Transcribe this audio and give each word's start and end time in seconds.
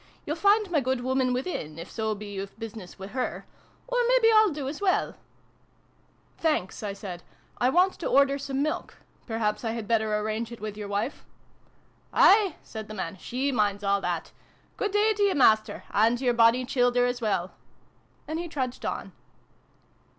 You'll 0.25 0.35
find 0.35 0.71
my 0.71 0.79
good 0.79 1.01
woman 1.01 1.31
within, 1.31 1.77
if 1.77 1.91
so 1.91 2.15
be 2.15 2.25
you've 2.33 2.57
business 2.57 2.97
wi' 2.97 3.05
her. 3.09 3.45
Or 3.87 3.99
mebbe 4.07 4.33
I'll 4.33 4.49
do 4.49 4.67
as 4.67 4.81
well?"" 4.81 5.15
Thanks," 6.39 6.81
I 6.81 6.93
said." 6.93 7.21
I 7.61 7.69
want 7.69 7.99
to 7.99 8.07
order 8.07 8.39
some 8.39 8.63
milk. 8.63 8.97
Perhaps 9.27 9.63
I 9.63 9.73
had 9.73 9.87
better 9.87 10.17
arrange 10.17 10.51
it 10.51 10.59
with 10.59 10.75
your 10.75 10.87
wife?" 10.87 11.23
"Aye," 12.31 12.55
said 12.63 12.87
the 12.87 12.95
man. 12.95 13.17
"She 13.19 13.51
minds 13.51 13.83
all 13.83 14.01
that. 14.01 14.31
Good 14.75 14.89
day 14.93 15.13
t'ye, 15.15 15.35
Master 15.35 15.83
and 15.91 16.17
to 16.17 16.25
your 16.25 16.33
bonnie 16.33 16.65
childer, 16.65 17.05
as 17.05 17.21
well!" 17.21 17.53
And 18.27 18.39
he 18.39 18.47
trudged 18.47 18.83
on. 18.83 19.11